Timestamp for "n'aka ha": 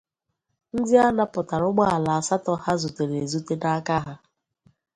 3.61-4.13